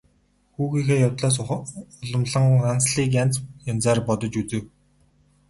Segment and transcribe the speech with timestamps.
[0.53, 3.35] Хүүгийнхээ явдлаас уламлан Нансалыг янз
[3.71, 4.63] янзаар бодож үзэв.